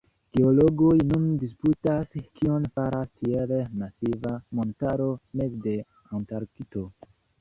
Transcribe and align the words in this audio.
Geologoj 0.37 0.93
nun 1.09 1.25
disputas, 1.43 2.15
kion 2.39 2.65
faras 2.79 3.11
tiel 3.19 3.53
masiva 3.83 4.33
montaro 4.61 5.07
meze 5.43 5.63
de 5.69 5.75
Antarkto. 6.21 6.89